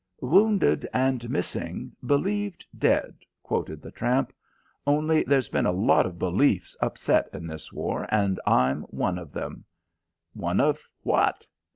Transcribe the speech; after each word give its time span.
"Wounded 0.23 0.87
and 0.93 1.29
missing, 1.29 1.91
believed 2.03 2.65
dead," 2.75 3.17
quoted 3.43 3.83
the 3.83 3.91
tramp. 3.91 4.33
"Only 4.87 5.23
there's 5.25 5.49
been 5.49 5.67
a 5.67 5.71
lot 5.71 6.07
of 6.07 6.17
beliefs 6.17 6.75
upset 6.81 7.29
in 7.33 7.45
this 7.45 7.71
war, 7.71 8.07
and 8.09 8.39
I'm 8.47 8.81
one 8.85 9.19
of 9.19 9.31
them." 9.31 9.63
"One 10.33 10.59
of 10.59 10.89
what?" 11.03 11.47